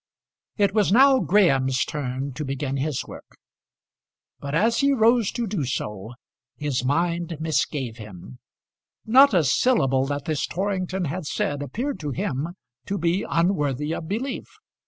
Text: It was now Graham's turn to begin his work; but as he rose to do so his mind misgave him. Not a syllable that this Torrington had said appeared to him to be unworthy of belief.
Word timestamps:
It 0.57 0.73
was 0.73 0.91
now 0.91 1.19
Graham's 1.19 1.85
turn 1.85 2.33
to 2.33 2.43
begin 2.43 2.77
his 2.77 3.05
work; 3.05 3.37
but 4.39 4.55
as 4.55 4.79
he 4.79 4.93
rose 4.93 5.31
to 5.33 5.45
do 5.45 5.63
so 5.63 6.13
his 6.57 6.83
mind 6.83 7.37
misgave 7.39 7.97
him. 7.97 8.39
Not 9.05 9.35
a 9.35 9.43
syllable 9.43 10.07
that 10.07 10.25
this 10.25 10.47
Torrington 10.47 11.05
had 11.05 11.27
said 11.27 11.61
appeared 11.61 11.99
to 11.99 12.09
him 12.09 12.55
to 12.87 12.97
be 12.97 13.23
unworthy 13.29 13.93
of 13.93 14.07
belief. 14.07 14.47